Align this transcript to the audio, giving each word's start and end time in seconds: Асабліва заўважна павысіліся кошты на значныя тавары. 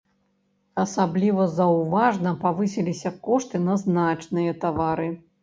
Асабліва 0.83 1.45
заўважна 1.57 2.33
павысіліся 2.47 3.13
кошты 3.29 3.63
на 3.67 3.77
значныя 3.85 4.59
тавары. 4.67 5.09